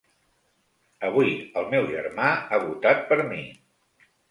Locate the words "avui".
1.09-1.29